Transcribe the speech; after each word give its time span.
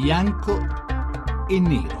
bianco 0.00 1.46
e 1.46 1.60
nero. 1.60 2.00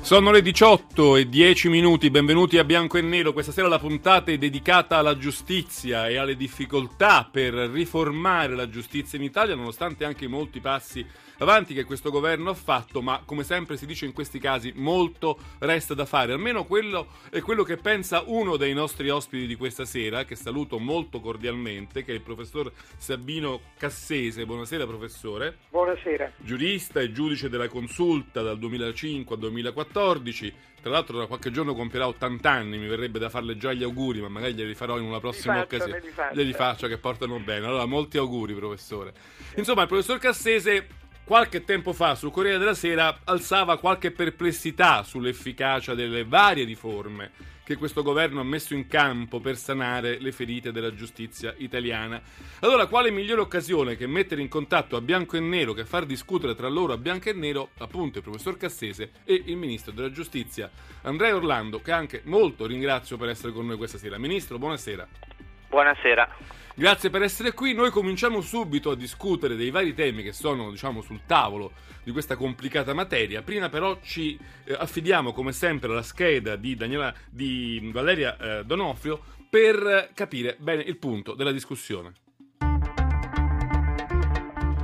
Sono 0.00 0.30
le 0.30 0.40
18 0.40 1.16
e 1.16 1.28
10 1.28 1.68
minuti, 1.68 2.08
benvenuti 2.08 2.56
a 2.56 2.64
Bianco 2.64 2.96
e 2.96 3.02
Nero. 3.02 3.34
Questa 3.34 3.52
sera 3.52 3.68
la 3.68 3.78
puntata 3.78 4.30
è 4.30 4.38
dedicata 4.38 4.96
alla 4.96 5.18
giustizia 5.18 6.08
e 6.08 6.16
alle 6.16 6.34
difficoltà 6.34 7.28
per 7.30 7.52
riformare 7.52 8.54
la 8.54 8.70
giustizia 8.70 9.18
in 9.18 9.24
Italia, 9.24 9.54
nonostante 9.54 10.06
anche 10.06 10.26
molti 10.28 10.60
passi 10.60 11.04
avanti 11.38 11.74
che 11.74 11.84
questo 11.84 12.10
governo 12.10 12.50
ha 12.50 12.54
fatto, 12.54 13.00
ma 13.00 13.22
come 13.24 13.44
sempre 13.44 13.76
si 13.76 13.86
dice 13.86 14.04
in 14.04 14.12
questi 14.12 14.38
casi 14.38 14.72
molto 14.74 15.38
resta 15.58 15.94
da 15.94 16.04
fare. 16.04 16.32
Almeno 16.32 16.64
quello 16.64 17.08
è 17.30 17.40
quello 17.40 17.62
che 17.62 17.76
pensa 17.76 18.22
uno 18.26 18.56
dei 18.56 18.74
nostri 18.74 19.08
ospiti 19.08 19.46
di 19.46 19.54
questa 19.54 19.84
sera, 19.84 20.24
che 20.24 20.36
saluto 20.36 20.78
molto 20.78 21.20
cordialmente, 21.20 22.04
che 22.04 22.12
è 22.12 22.14
il 22.14 22.22
professor 22.22 22.70
Sabino 22.96 23.60
Cassese. 23.76 24.44
Buonasera 24.46 24.86
professore. 24.86 25.58
Buonasera. 25.70 26.32
Giurista 26.38 27.00
e 27.00 27.12
giudice 27.12 27.48
della 27.48 27.68
consulta 27.68 28.42
dal 28.42 28.58
2005 28.58 29.34
al 29.34 29.40
2014. 29.40 30.54
Tra 30.80 30.90
l'altro 30.92 31.18
da 31.18 31.26
qualche 31.26 31.50
giorno 31.50 31.74
compierà 31.74 32.06
80 32.06 32.50
anni, 32.50 32.78
mi 32.78 32.86
verrebbe 32.86 33.18
da 33.18 33.28
farle 33.28 33.56
già 33.56 33.72
gli 33.72 33.82
auguri, 33.82 34.20
ma 34.20 34.28
magari 34.28 34.54
glieli 34.54 34.74
farò 34.74 34.96
in 34.96 35.04
una 35.04 35.18
prossima 35.18 35.54
faccio, 35.54 35.76
occasione. 35.76 36.00
li 36.00 36.08
faccio. 36.10 36.34
Glieli 36.36 36.52
faccio 36.52 36.86
che 36.86 36.98
portano 36.98 37.38
bene. 37.40 37.66
Allora, 37.66 37.84
molti 37.84 38.16
auguri 38.16 38.54
professore. 38.54 39.12
Insomma, 39.56 39.82
il 39.82 39.88
professor 39.88 40.18
Cassese 40.18 40.86
qualche 41.28 41.62
tempo 41.62 41.92
fa 41.92 42.14
sul 42.14 42.30
Corriere 42.30 42.56
della 42.56 42.72
Sera 42.72 43.20
alzava 43.24 43.78
qualche 43.78 44.12
perplessità 44.12 45.02
sull'efficacia 45.02 45.92
delle 45.92 46.24
varie 46.24 46.64
riforme 46.64 47.32
che 47.64 47.76
questo 47.76 48.02
governo 48.02 48.40
ha 48.40 48.44
messo 48.44 48.72
in 48.72 48.86
campo 48.86 49.38
per 49.38 49.58
sanare 49.58 50.18
le 50.20 50.32
ferite 50.32 50.72
della 50.72 50.94
giustizia 50.94 51.52
italiana. 51.58 52.18
Allora, 52.60 52.86
quale 52.86 53.10
migliore 53.10 53.42
occasione 53.42 53.94
che 53.94 54.06
mettere 54.06 54.40
in 54.40 54.48
contatto 54.48 54.96
a 54.96 55.02
bianco 55.02 55.36
e 55.36 55.40
nero, 55.40 55.74
che 55.74 55.84
far 55.84 56.06
discutere 56.06 56.54
tra 56.54 56.68
loro 56.68 56.94
a 56.94 56.96
bianco 56.96 57.28
e 57.28 57.34
nero, 57.34 57.72
appunto 57.76 58.16
il 58.16 58.24
professor 58.24 58.56
Cassese 58.56 59.10
e 59.24 59.42
il 59.44 59.56
ministro 59.58 59.92
della 59.92 60.10
giustizia 60.10 60.70
Andrea 61.02 61.36
Orlando, 61.36 61.82
che 61.82 61.92
anche 61.92 62.22
molto 62.24 62.64
ringrazio 62.64 63.18
per 63.18 63.28
essere 63.28 63.52
con 63.52 63.66
noi 63.66 63.76
questa 63.76 63.98
sera. 63.98 64.16
Ministro, 64.16 64.56
buonasera. 64.56 65.37
Buonasera. 65.68 66.28
Grazie 66.74 67.10
per 67.10 67.22
essere 67.22 67.52
qui. 67.52 67.74
Noi 67.74 67.90
cominciamo 67.90 68.40
subito 68.40 68.90
a 68.90 68.96
discutere 68.96 69.56
dei 69.56 69.70
vari 69.70 69.94
temi 69.94 70.22
che 70.22 70.32
sono, 70.32 70.70
diciamo, 70.70 71.02
sul 71.02 71.20
tavolo 71.26 71.72
di 72.04 72.12
questa 72.12 72.36
complicata 72.36 72.94
materia. 72.94 73.42
Prima 73.42 73.68
però 73.68 73.98
ci 74.00 74.38
eh, 74.64 74.72
affidiamo 74.72 75.32
come 75.32 75.52
sempre 75.52 75.90
alla 75.90 76.02
scheda 76.02 76.56
di, 76.56 76.74
Daniela, 76.74 77.12
di 77.28 77.90
Valeria 77.92 78.36
eh, 78.36 78.64
Donofrio 78.64 79.20
per 79.50 80.10
capire 80.14 80.56
bene 80.58 80.82
il 80.82 80.96
punto 80.96 81.34
della 81.34 81.52
discussione. 81.52 82.12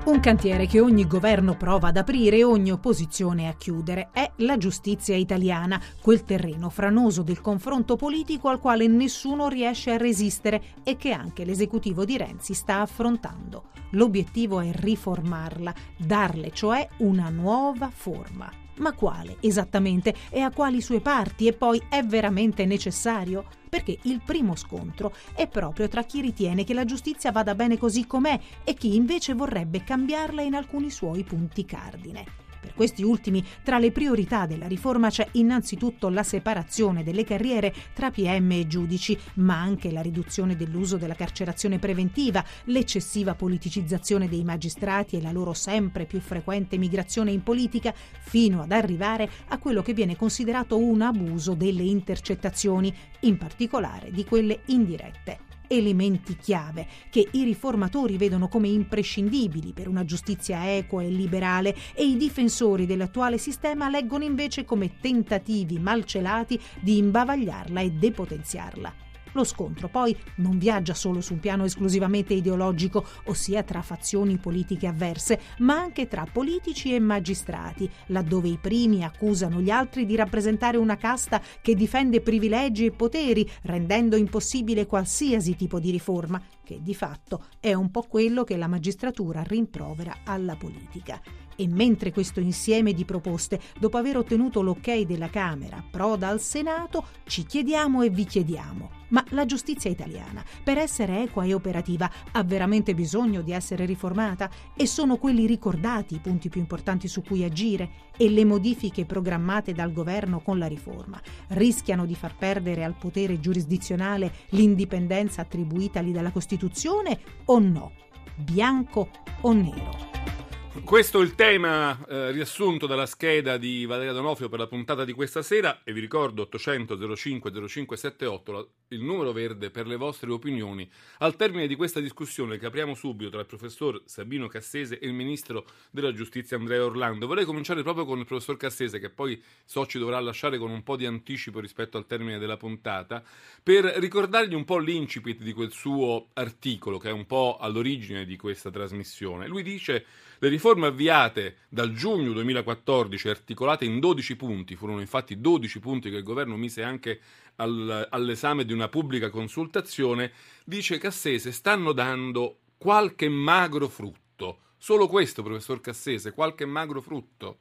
Un 0.04 0.20
cantiere 0.20 0.66
che 0.66 0.80
ogni 0.80 1.06
governo 1.06 1.56
prova 1.56 1.88
ad 1.88 1.96
aprire 1.96 2.36
e 2.36 2.44
ogni 2.44 2.70
opposizione 2.70 3.48
a 3.48 3.54
chiudere 3.54 4.10
è 4.12 4.30
la 4.36 4.58
giustizia 4.58 5.16
italiana, 5.16 5.80
quel 6.02 6.24
terreno 6.24 6.68
franoso 6.68 7.22
del 7.22 7.40
confronto 7.40 7.96
politico 7.96 8.48
al 8.48 8.60
quale 8.60 8.86
nessuno 8.86 9.48
riesce 9.48 9.92
a 9.92 9.96
resistere 9.96 10.62
e 10.84 10.98
che 10.98 11.12
anche 11.12 11.46
l'esecutivo 11.46 12.04
di 12.04 12.18
Renzi 12.18 12.52
sta 12.52 12.82
affrontando. 12.82 13.70
L'obiettivo 13.92 14.60
è 14.60 14.70
riformarla, 14.72 15.72
darle 15.96 16.50
cioè 16.52 16.86
una 16.98 17.30
nuova 17.30 17.88
forma. 17.88 18.63
Ma 18.76 18.92
quale 18.92 19.36
esattamente 19.40 20.14
e 20.30 20.40
a 20.40 20.50
quali 20.50 20.80
sue 20.80 21.00
parti 21.00 21.46
e 21.46 21.52
poi 21.52 21.80
è 21.88 22.02
veramente 22.02 22.64
necessario? 22.66 23.44
Perché 23.68 23.98
il 24.02 24.20
primo 24.24 24.56
scontro 24.56 25.12
è 25.34 25.48
proprio 25.48 25.88
tra 25.88 26.04
chi 26.04 26.20
ritiene 26.20 26.64
che 26.64 26.74
la 26.74 26.84
giustizia 26.84 27.32
vada 27.32 27.54
bene 27.54 27.78
così 27.78 28.06
com'è 28.06 28.38
e 28.62 28.74
chi 28.74 28.94
invece 28.94 29.34
vorrebbe 29.34 29.82
cambiarla 29.82 30.42
in 30.42 30.54
alcuni 30.54 30.90
suoi 30.90 31.24
punti 31.24 31.64
cardine. 31.64 32.43
Per 32.64 32.72
questi 32.72 33.02
ultimi, 33.02 33.44
tra 33.62 33.78
le 33.78 33.92
priorità 33.92 34.46
della 34.46 34.66
riforma 34.66 35.10
c'è 35.10 35.28
innanzitutto 35.32 36.08
la 36.08 36.22
separazione 36.22 37.04
delle 37.04 37.22
carriere 37.22 37.74
tra 37.92 38.10
PM 38.10 38.52
e 38.52 38.66
giudici, 38.66 39.18
ma 39.34 39.60
anche 39.60 39.92
la 39.92 40.00
riduzione 40.00 40.56
dell'uso 40.56 40.96
della 40.96 41.14
carcerazione 41.14 41.78
preventiva, 41.78 42.42
l'eccessiva 42.64 43.34
politicizzazione 43.34 44.30
dei 44.30 44.44
magistrati 44.44 45.16
e 45.16 45.20
la 45.20 45.30
loro 45.30 45.52
sempre 45.52 46.06
più 46.06 46.20
frequente 46.20 46.78
migrazione 46.78 47.32
in 47.32 47.42
politica, 47.42 47.92
fino 47.94 48.62
ad 48.62 48.72
arrivare 48.72 49.28
a 49.48 49.58
quello 49.58 49.82
che 49.82 49.92
viene 49.92 50.16
considerato 50.16 50.78
un 50.78 51.02
abuso 51.02 51.52
delle 51.52 51.82
intercettazioni, 51.82 52.94
in 53.20 53.36
particolare 53.36 54.10
di 54.10 54.24
quelle 54.24 54.62
indirette 54.68 55.53
elementi 55.76 56.36
chiave 56.36 56.86
che 57.10 57.26
i 57.32 57.44
riformatori 57.44 58.16
vedono 58.16 58.48
come 58.48 58.68
imprescindibili 58.68 59.72
per 59.72 59.88
una 59.88 60.04
giustizia 60.04 60.76
equa 60.76 61.02
e 61.02 61.08
liberale 61.08 61.74
e 61.94 62.04
i 62.04 62.16
difensori 62.16 62.86
dell'attuale 62.86 63.38
sistema 63.38 63.88
leggono 63.88 64.24
invece 64.24 64.64
come 64.64 64.98
tentativi 65.00 65.78
malcelati 65.78 66.60
di 66.80 66.98
imbavagliarla 66.98 67.80
e 67.80 67.90
depotenziarla. 67.90 69.04
Lo 69.34 69.42
scontro 69.44 69.88
poi 69.88 70.16
non 70.36 70.58
viaggia 70.58 70.94
solo 70.94 71.20
su 71.20 71.34
un 71.34 71.40
piano 71.40 71.64
esclusivamente 71.64 72.34
ideologico, 72.34 73.04
ossia 73.24 73.64
tra 73.64 73.82
fazioni 73.82 74.38
politiche 74.38 74.86
avverse, 74.86 75.40
ma 75.58 75.76
anche 75.76 76.06
tra 76.06 76.26
politici 76.30 76.94
e 76.94 77.00
magistrati, 77.00 77.90
laddove 78.06 78.48
i 78.48 78.58
primi 78.60 79.02
accusano 79.02 79.60
gli 79.60 79.70
altri 79.70 80.06
di 80.06 80.14
rappresentare 80.14 80.76
una 80.76 80.96
casta 80.96 81.42
che 81.60 81.74
difende 81.74 82.20
privilegi 82.20 82.86
e 82.86 82.92
poteri, 82.92 83.48
rendendo 83.62 84.16
impossibile 84.16 84.86
qualsiasi 84.86 85.56
tipo 85.56 85.80
di 85.80 85.90
riforma, 85.90 86.40
che 86.62 86.80
di 86.80 86.94
fatto 86.94 87.46
è 87.58 87.74
un 87.74 87.90
po' 87.90 88.02
quello 88.02 88.44
che 88.44 88.56
la 88.56 88.68
magistratura 88.68 89.42
rimprovera 89.42 90.18
alla 90.24 90.54
politica. 90.54 91.20
E 91.56 91.68
mentre 91.68 92.12
questo 92.12 92.40
insieme 92.40 92.92
di 92.92 93.04
proposte, 93.04 93.60
dopo 93.78 93.96
aver 93.96 94.16
ottenuto 94.16 94.62
l'ok 94.62 95.00
della 95.02 95.28
Camera, 95.28 95.82
proda 95.88 96.28
al 96.28 96.40
Senato, 96.40 97.06
ci 97.24 97.44
chiediamo 97.44 98.02
e 98.02 98.10
vi 98.10 98.24
chiediamo. 98.24 99.02
Ma 99.08 99.24
la 99.30 99.44
giustizia 99.44 99.90
italiana, 99.90 100.42
per 100.64 100.78
essere 100.78 101.22
equa 101.22 101.44
e 101.44 101.54
operativa, 101.54 102.10
ha 102.32 102.42
veramente 102.42 102.94
bisogno 102.94 103.42
di 103.42 103.52
essere 103.52 103.84
riformata? 103.84 104.50
E 104.74 104.86
sono 104.86 105.18
quelli 105.18 105.46
ricordati 105.46 106.16
i 106.16 106.20
punti 106.20 106.48
più 106.48 106.60
importanti 106.60 107.06
su 107.06 107.22
cui 107.22 107.44
agire? 107.44 107.90
E 108.16 108.28
le 108.28 108.44
modifiche 108.44 109.04
programmate 109.04 109.72
dal 109.72 109.92
governo 109.92 110.40
con 110.40 110.58
la 110.58 110.66
riforma 110.66 111.20
rischiano 111.48 112.06
di 112.06 112.14
far 112.14 112.36
perdere 112.36 112.82
al 112.82 112.96
potere 112.96 113.38
giurisdizionale 113.38 114.32
l'indipendenza 114.50 115.42
attribuitagli 115.42 116.10
dalla 116.10 116.32
Costituzione 116.32 117.20
o 117.46 117.58
no? 117.60 117.92
Bianco 118.36 119.10
o 119.42 119.52
nero? 119.52 120.33
Questo 120.82 121.20
è 121.20 121.22
il 121.22 121.36
tema 121.36 122.04
eh, 122.06 122.32
riassunto 122.32 122.86
dalla 122.86 123.06
scheda 123.06 123.56
di 123.56 123.86
Valeria 123.86 124.12
Donofrio 124.12 124.48
per 124.48 124.58
la 124.58 124.66
puntata 124.66 125.04
di 125.04 125.12
questa 125.12 125.40
sera 125.40 125.82
e 125.84 125.92
vi 125.92 126.00
ricordo 126.00 126.42
800 126.42 127.14
05 127.14 127.52
0578 127.52 128.52
la, 128.52 128.66
il 128.88 129.00
numero 129.00 129.32
verde 129.32 129.70
per 129.70 129.86
le 129.86 129.94
vostre 129.94 130.32
opinioni. 130.32 130.90
Al 131.18 131.36
termine 131.36 131.68
di 131.68 131.76
questa 131.76 132.00
discussione 132.00 132.58
che 132.58 132.66
apriamo 132.66 132.94
subito 132.94 133.30
tra 133.30 133.40
il 133.40 133.46
professor 133.46 134.02
Sabino 134.04 134.48
Cassese 134.48 134.98
e 134.98 135.06
il 135.06 135.12
ministro 135.14 135.64
della 135.90 136.12
giustizia 136.12 136.56
Andrea 136.56 136.84
Orlando, 136.84 137.28
vorrei 137.28 137.44
cominciare 137.44 137.82
proprio 137.82 138.04
con 138.04 138.18
il 138.18 138.26
professor 138.26 138.56
Cassese 138.56 138.98
che 138.98 139.10
poi 139.10 139.40
so 139.64 139.86
ci 139.86 140.00
dovrà 140.00 140.18
lasciare 140.18 140.58
con 140.58 140.70
un 140.70 140.82
po' 140.82 140.96
di 140.96 141.06
anticipo 141.06 141.60
rispetto 141.60 141.96
al 141.98 142.06
termine 142.06 142.38
della 142.38 142.56
puntata 142.56 143.22
per 143.62 143.84
ricordargli 143.84 144.54
un 144.54 144.64
po' 144.64 144.78
l'incipit 144.78 145.40
di 145.40 145.52
quel 145.52 145.70
suo 145.70 146.30
articolo 146.34 146.98
che 146.98 147.10
è 147.10 147.12
un 147.12 147.26
po' 147.26 147.58
all'origine 147.60 148.24
di 148.24 148.36
questa 148.36 148.70
trasmissione. 148.70 149.46
Lui 149.46 149.62
dice 149.62 150.04
le 150.40 150.48
riforme 150.48 150.62
avviate 150.86 151.56
dal 151.68 151.92
giugno 151.92 152.32
2014, 152.32 153.28
articolate 153.28 153.84
in 153.84 154.00
12 154.00 154.36
punti, 154.36 154.76
furono 154.76 155.00
infatti 155.00 155.40
12 155.40 155.80
punti 155.80 156.10
che 156.10 156.16
il 156.16 156.22
governo 156.22 156.56
mise 156.56 156.82
anche 156.82 157.20
al, 157.56 158.08
all'esame 158.10 158.64
di 158.64 158.72
una 158.72 158.88
pubblica 158.88 159.30
consultazione, 159.30 160.32
dice 160.64 160.98
Cassese, 160.98 161.52
stanno 161.52 161.92
dando 161.92 162.58
qualche 162.78 163.28
magro 163.28 163.88
frutto. 163.88 164.58
Solo 164.76 165.06
questo, 165.08 165.42
professor 165.42 165.80
Cassese, 165.80 166.32
qualche 166.32 166.64
magro 166.66 167.00
frutto. 167.00 167.58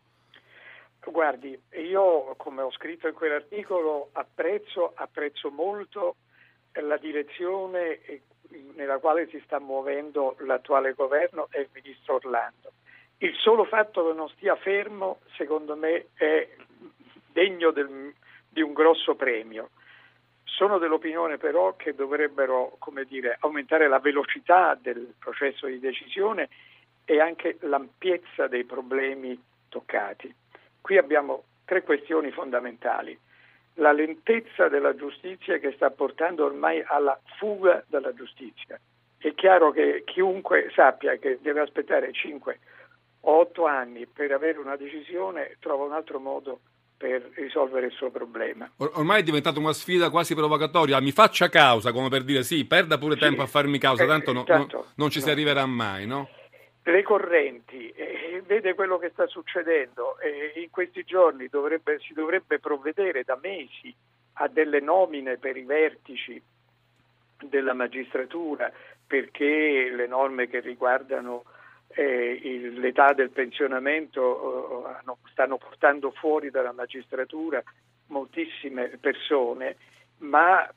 Guardi, 1.06 1.60
io 1.72 2.33
come 2.38 2.62
ho 2.62 2.72
scritto 2.72 3.07
in 3.07 3.13
quell'articolo 3.13 4.10
apprezzo, 4.13 4.94
apprezzo 4.95 5.50
molto 5.50 6.16
la 6.74 6.98
direzione 6.98 8.00
nella 8.75 8.98
quale 9.00 9.28
si 9.30 9.42
sta 9.45 9.60
muovendo 9.60 10.36
l'attuale 10.39 10.94
governo 10.94 11.48
e 11.51 11.62
il 11.62 11.69
ministro 11.74 12.16
Orlando. 12.16 12.72
Il 13.19 13.36
solo 13.36 13.63
fatto 13.63 14.07
che 14.07 14.13
non 14.13 14.30
stia 14.30 14.56
fermo, 14.56 15.19
secondo 15.36 15.75
me, 15.75 16.07
è 16.15 16.48
degno 17.31 17.71
del, 17.71 18.13
di 18.50 18.62
un 18.62 18.74
grosso 18.74 19.15
premio. 19.15 19.69
Sono 20.44 20.77
dell'opinione 20.77 21.38
però 21.38 21.75
che 21.75 21.95
dovrebbero 21.95 22.77
dire, 23.07 23.38
aumentare 23.39 23.88
la 23.88 24.00
velocità 24.00 24.77
del 24.80 25.13
processo 25.18 25.68
di 25.68 25.80
decisione 25.80 26.50
e 27.06 27.19
anche 27.19 27.57
l'ampiezza 27.62 28.48
dei 28.48 28.63
problemi 28.63 29.42
toccati. 29.69 30.33
Qui 30.80 30.98
abbiamo 30.98 31.44
tre 31.66 31.81
questioni 31.81 32.31
fondamentali 32.31 33.18
la 33.75 33.92
lentezza 33.92 34.68
della 34.68 34.95
giustizia 34.95 35.57
che 35.57 35.71
sta 35.71 35.89
portando 35.89 36.45
ormai 36.45 36.83
alla 36.86 37.19
fuga 37.38 37.83
dalla 37.88 38.13
giustizia. 38.13 38.80
È 39.18 39.33
chiaro 39.33 39.71
che 39.71 40.04
chiunque 40.06 40.69
sappia 40.75 41.16
che 41.16 41.39
deve 41.42 41.62
aspettare 41.62 42.12
5 42.12 42.59
o 43.25 43.40
otto 43.40 43.66
anni 43.66 44.06
per 44.06 44.31
avere 44.31 44.58
una 44.60 44.75
decisione, 44.75 45.56
trova 45.60 45.86
un 45.86 45.94
altro 45.94 46.20
modo 46.20 46.60
per 46.98 47.30
risolvere 47.36 47.88
il 47.88 47.92
suo 47.94 48.10
problema. 48.12 48.70
Or- 48.78 48.92
ormai 48.96 49.22
è 49.22 49.24
diventata 49.24 49.60
una 49.60 49.74
sfida 49.74 50.10
quasi 50.10 50.36
provocatoria, 50.36 51.00
mi 51.00 51.12
faccia 51.12 51.50
causa, 51.50 51.92
come 51.92 52.10
per 52.10 52.24
dire 52.24 52.44
sì, 52.44 52.66
perda 52.66 52.98
pure 52.98 53.16
Sì, 53.16 53.20
tempo 53.22 53.42
a 53.42 53.48
farmi 53.48 53.78
causa, 53.78 54.04
eh, 54.04 54.08
tanto, 54.08 54.34
no- 54.34 54.44
tanto 54.44 54.78
no- 54.78 54.86
non 54.96 55.10
ci 55.10 55.20
si 55.20 55.28
no. 55.28 55.31
arriverà 55.34 55.66
mai, 55.66 56.06
no? 56.06 56.30
Le 56.86 57.02
correnti, 57.04 57.90
eh, 57.92 58.44
vede 58.46 58.74
quello 58.74 58.98
che 58.98 59.10
sta 59.14 59.26
succedendo, 59.28 60.19
eh, 60.19 60.52
in 60.62 60.69
questi 60.69 61.04
giorni 61.06 61.48
dovrebbe- 61.48 62.00
si 62.00 62.14
dovrebbe 62.14 62.60
provvedere 62.60 63.24
da 63.24 63.38
mesi 63.42 63.94
a 64.34 64.48
delle 64.50 64.81
nomine 64.81 65.38
per 65.38 65.56
i 65.56 65.64
vertici 65.64 66.42
della 67.42 67.74
magistratura 67.74 68.72
perché 69.06 69.92
le 69.94 70.08
norme 70.08 70.48
che 70.48 70.60
riguardano 70.60 71.44
eh, 71.95 72.72
l'età 72.75 73.13
del 73.13 73.30
pensionamento 73.30 74.88
eh, 74.88 75.13
stanno 75.31 75.57
portando 75.57 76.12
fuori 76.12 76.50
dalla 76.50 76.72
magistratura 76.72 77.62
moltissime 78.07 78.98
persone, 79.00 79.78
ma 80.19 80.69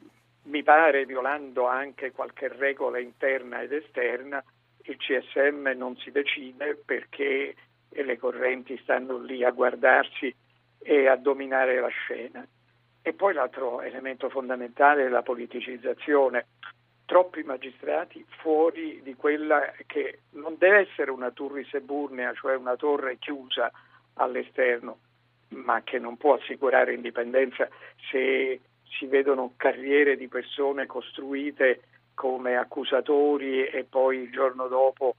mi 0.44 0.62
pare 0.62 1.06
violando 1.06 1.66
anche 1.66 2.12
qualche 2.12 2.48
regola 2.48 2.98
interna 2.98 3.60
ed 3.60 3.72
esterna, 3.72 4.42
il 4.82 4.96
CSM 4.96 5.72
non 5.76 5.96
si 5.96 6.10
decide 6.10 6.76
perché 6.76 7.54
le 7.88 8.18
correnti 8.18 8.78
stanno 8.82 9.18
lì 9.18 9.42
a 9.44 9.50
guardarsi 9.50 10.32
e 10.78 11.08
a 11.08 11.16
dominare 11.16 11.80
la 11.80 11.88
scena. 11.88 12.46
E 13.02 13.12
poi 13.12 13.34
l'altro 13.34 13.82
elemento 13.82 14.28
fondamentale 14.28 15.06
è 15.06 15.08
la 15.08 15.22
politicizzazione. 15.22 16.46
Troppi 17.06 17.44
magistrati 17.44 18.24
fuori 18.40 19.00
di 19.02 19.14
quella 19.14 19.72
che 19.86 20.22
non 20.30 20.56
deve 20.58 20.88
essere 20.88 21.12
una 21.12 21.30
turris 21.30 21.72
eburnea, 21.72 22.34
cioè 22.34 22.56
una 22.56 22.74
torre 22.74 23.18
chiusa 23.18 23.70
all'esterno, 24.14 24.98
ma 25.50 25.82
che 25.82 26.00
non 26.00 26.16
può 26.16 26.34
assicurare 26.34 26.94
indipendenza 26.94 27.68
se 28.10 28.60
si 28.98 29.06
vedono 29.06 29.52
carriere 29.56 30.16
di 30.16 30.26
persone 30.26 30.86
costruite 30.86 31.82
come 32.14 32.56
accusatori 32.56 33.64
e 33.64 33.84
poi 33.84 34.18
il 34.18 34.32
giorno 34.32 34.66
dopo 34.66 35.14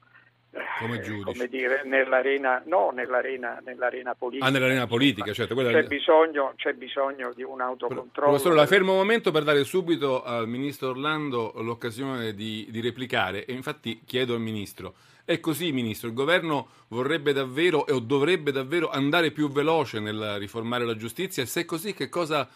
Come 0.78 1.00
giudici. 1.00 1.36
come 1.36 1.48
dire, 1.48 1.82
nell'arena, 1.84 2.62
no, 2.66 2.90
nell'arena, 2.90 3.60
nell'arena 3.64 4.14
politica. 4.14 4.46
Ah, 4.46 4.50
nell'arena 4.50 4.86
politica, 4.86 5.32
certo. 5.32 5.54
Quella 5.54 5.70
C'è 5.70 5.86
bisogno, 5.86 6.54
c'è 6.56 6.72
bisogno 6.72 7.32
di 7.34 7.42
un 7.42 7.60
autocontrollo. 7.60 8.30
Professore, 8.30 8.54
la 8.54 8.66
fermo 8.66 8.92
un 8.92 8.98
momento 8.98 9.30
per 9.30 9.42
dare 9.42 9.64
subito 9.64 10.22
al 10.22 10.48
Ministro 10.48 10.90
Orlando 10.90 11.52
l'occasione 11.56 12.32
di, 12.32 12.66
di 12.70 12.80
replicare 12.80 13.44
e 13.44 13.52
infatti 13.52 14.00
chiedo 14.06 14.34
al 14.34 14.40
Ministro, 14.40 14.94
è 15.24 15.38
così 15.40 15.72
Ministro, 15.72 16.08
il 16.08 16.14
Governo 16.14 16.68
vorrebbe 16.88 17.34
davvero 17.34 17.84
o 17.86 17.98
dovrebbe 17.98 18.50
davvero 18.50 18.88
andare 18.88 19.30
più 19.30 19.50
veloce 19.50 20.00
nel 20.00 20.36
riformare 20.38 20.86
la 20.86 20.96
giustizia 20.96 21.42
e 21.42 21.46
se 21.46 21.62
è 21.62 21.64
così 21.66 21.92
che 21.92 22.08
cosa 22.08 22.48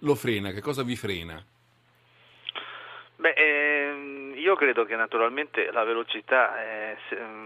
lo 0.00 0.14
frena, 0.14 0.50
che 0.50 0.60
cosa 0.60 0.82
vi 0.82 0.96
frena? 0.96 1.42
Beh, 3.16 3.32
ehm, 3.32 3.87
io 4.48 4.56
credo 4.56 4.84
che 4.86 4.96
naturalmente 4.96 5.70
la 5.72 5.84
velocità 5.84 6.54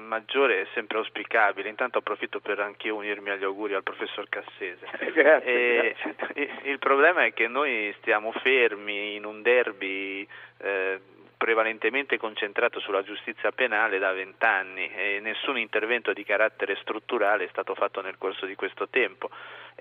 maggiore 0.06 0.62
è 0.62 0.66
sempre 0.72 0.99
auspicabile. 0.99 1.69
Intanto 1.69 1.99
approfitto 1.99 2.38
per 2.40 2.60
anch'io 2.60 2.94
unirmi 2.94 3.31
agli 3.31 3.43
auguri 3.44 3.75
al 3.75 3.82
professor 3.82 4.28
Cassese. 4.28 4.87
Grazie, 5.12 5.43
E 5.90 5.96
grazie. 6.02 6.43
il- 6.43 6.60
Il 6.70 6.78
problema 6.78 7.25
è 7.25 7.32
che 7.32 7.49
noi 7.49 7.93
stiamo 7.99 8.31
fermi 8.32 9.16
in 9.16 9.25
un 9.25 9.43
derby 9.43 10.26
eh, 10.58 11.00
prevalentemente 11.37 12.19
concentrato 12.19 12.78
sulla 12.78 13.02
giustizia 13.02 13.50
penale 13.50 13.99
da 13.99 14.12
vent'anni 14.12 14.88
e 14.94 15.19
nessun 15.20 15.58
intervento 15.58 16.12
di 16.12 16.25
carattere 16.25 16.76
strutturale 16.76 17.44
è 17.44 17.49
stato 17.49 17.75
fatto 17.75 18.00
nel 18.00 18.16
corso 18.16 18.46
di 18.46 18.54
questo 18.54 18.88
tempo. 18.88 19.28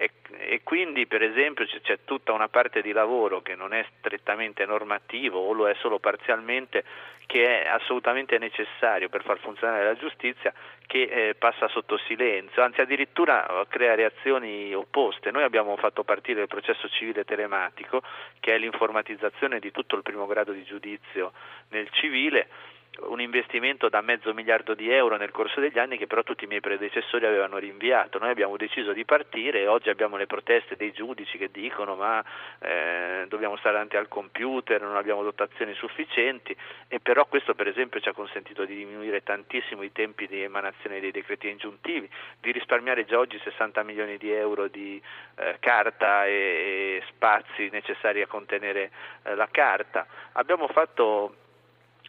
E, 0.01 0.09
e 0.39 0.61
quindi 0.63 1.05
per 1.05 1.21
esempio 1.21 1.63
c'è, 1.65 1.99
tutta 2.05 2.33
una 2.33 2.47
parte 2.47 2.81
di 2.81 2.91
lavoro 2.91 3.43
che 3.43 3.53
non 3.53 3.71
è 3.71 3.85
strettamente 3.99 4.65
normativo 4.65 5.37
o 5.37 5.53
lo 5.53 5.69
è 5.69 5.75
solo 5.75 5.99
parzialmente 5.99 6.83
che 7.27 7.61
è 7.61 7.67
assolutamente 7.67 8.39
necessario 8.39 9.09
per 9.09 9.21
far 9.21 9.37
funzionare 9.37 9.83
la 9.85 9.93
giustizia 9.93 10.51
che 10.87 11.03
eh, 11.03 11.35
passa 11.35 11.67
sotto 11.67 11.97
silenzio, 11.99 12.63
anzi 12.63 12.81
addirittura 12.81 13.45
eh, 13.45 13.67
crea 13.69 13.93
reazioni 13.93 14.73
opposte. 14.73 15.29
Noi 15.29 15.43
abbiamo 15.43 15.77
fatto 15.77 16.03
partire 16.03 16.41
il 16.41 16.47
processo 16.47 16.89
civile 16.89 17.23
telematico, 17.23 18.01
che 18.39 18.55
è 18.55 18.57
l'informatizzazione 18.57 19.59
di 19.59 19.71
tutto 19.71 19.95
il 19.95 20.01
primo 20.01 20.25
grado 20.25 20.51
di 20.51 20.63
giudizio 20.63 21.31
nel 21.69 21.87
civile, 21.91 22.49
un 22.99 23.21
investimento 23.21 23.87
da 23.87 24.01
mezzo 24.01 24.33
miliardo 24.33 24.73
di 24.73 24.91
euro 24.91 25.15
nel 25.15 25.31
corso 25.31 25.61
degli 25.61 25.79
anni 25.79 25.97
che 25.97 26.07
però 26.07 26.23
tutti 26.23 26.43
i 26.43 26.47
miei 26.47 26.59
predecessori 26.59 27.25
avevano 27.25 27.57
rinviato. 27.57 28.19
Noi 28.19 28.29
abbiamo 28.29 28.57
deciso 28.57 28.91
di 28.91 29.05
partire 29.05 29.61
e 29.61 29.67
oggi 29.67 29.89
abbiamo 29.89 30.17
le 30.17 30.27
proteste 30.27 30.75
dei 30.75 30.91
giudici 30.91 31.37
che 31.37 31.49
dicono 31.51 31.95
ma 31.95 32.23
eh, 32.59 33.25
dobbiamo 33.29 33.55
stare 33.57 33.73
davanti 33.75 33.95
al 33.95 34.09
computer, 34.09 34.81
non 34.81 34.97
abbiamo 34.97 35.23
dotazioni 35.23 35.73
sufficienti 35.73 36.55
e 36.89 36.99
però 36.99 37.25
questo 37.25 37.55
per 37.55 37.67
esempio 37.67 38.01
ci 38.01 38.09
ha 38.09 38.13
consentito 38.13 38.65
di 38.65 38.75
diminuire 38.75 39.23
tantissimo 39.23 39.83
i 39.83 39.91
tempi 39.93 40.27
di 40.27 40.43
emanazione 40.43 40.99
dei 40.99 41.11
decreti 41.11 41.49
ingiuntivi, 41.49 42.09
di 42.39 42.51
risparmiare 42.51 43.05
già 43.05 43.17
oggi 43.17 43.39
60 43.41 43.83
milioni 43.83 44.17
di 44.17 44.31
euro 44.31 44.67
di 44.67 45.01
eh, 45.35 45.55
carta 45.59 46.25
e, 46.25 46.31
e 46.31 47.03
spazi 47.07 47.69
necessari 47.71 48.21
a 48.21 48.27
contenere 48.27 48.91
eh, 49.23 49.35
la 49.35 49.47
carta. 49.49 50.05
Abbiamo 50.33 50.67
fatto 50.67 51.35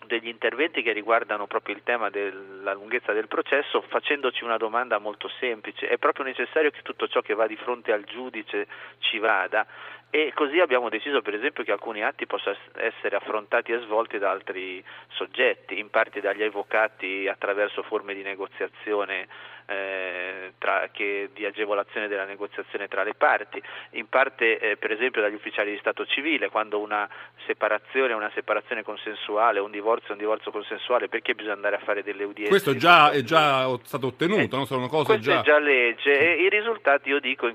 degli 0.07 0.29
interventi 0.29 0.83
che 0.83 0.93
riguardano 0.93 1.47
proprio 1.47 1.75
il 1.75 1.83
tema 1.83 2.11
della 2.11 2.73
lunghezza 2.73 3.13
del 3.13 3.29
processo 3.29 3.83
facendoci 3.83 4.45
una 4.45 4.57
domanda 4.57 4.99
molto 4.99 5.29
semplice, 5.41 5.89
è 5.89 5.99
proprio 5.99 6.25
necessario 6.25 6.71
che 6.71 6.83
tutto 6.83 7.09
ciò 7.09 7.21
che 7.21 7.35
va 7.35 7.47
di 7.47 7.57
fronte 7.57 7.93
al 7.93 8.05
giudice 8.05 8.67
ci 8.99 9.19
vada. 9.19 9.67
E 10.15 10.33
così 10.35 10.61
abbiamo 10.61 10.91
deciso 10.91 11.23
per 11.23 11.33
esempio 11.33 11.65
che 11.65 11.73
alcuni 11.73 12.03
atti 12.05 12.27
possano 12.27 12.57
essere 12.75 13.17
affrontati 13.17 13.73
e 13.73 13.79
svolti 13.79 14.19
da 14.19 14.31
altri 14.31 14.85
soggetti, 15.09 15.79
in 15.79 15.89
parte 15.89 16.21
dagli 16.21 16.43
avvocati 16.43 17.27
attraverso 17.29 17.83
forme 17.83 18.13
di 18.13 18.23
negoziazione 18.23 19.27
eh, 19.67 20.53
tra, 20.59 20.89
che, 20.93 21.31
di 21.33 21.45
agevolazione 21.45 22.09
della 22.09 22.25
negoziazione 22.25 22.89
tra 22.89 23.03
le 23.03 23.15
parti, 23.15 23.63
in 23.91 24.09
parte 24.09 24.59
eh, 24.59 24.77
per 24.77 24.93
esempio 24.93 25.21
dagli 25.21 25.35
ufficiali 25.35 25.71
di 25.71 25.79
Stato 25.79 26.05
civile, 26.07 26.51
quando 26.51 26.79
una 26.81 27.09
separazione 27.47 28.13
è 28.13 28.17
una 28.17 28.31
separazione 28.35 28.83
consensuale, 28.83 29.59
un 29.59 29.71
divorzio 29.71 30.09
è 30.09 30.13
un 30.13 30.19
divorzio 30.19 30.51
consensuale, 30.51 31.09
perché 31.09 31.35
bisogna 31.35 31.55
andare 31.55 31.77
a 31.77 31.81
fare 31.81 32.03
delle 32.03 32.25
udienze? 32.25 32.51
Questo 32.51 32.77
già, 32.77 33.11
è 33.11 33.23
già 33.23 33.69
stato 33.83 34.09
ottenuto, 34.09 34.57
no? 34.57 34.65
sono 34.65 34.89
cose 34.89 35.19
già... 35.19 35.41
è 35.41 35.43
già 35.43 35.59
legge 35.59 36.19
e 36.19 36.43
i 36.43 36.49
risultati 36.49 37.09
io 37.09 37.21
dico 37.21 37.51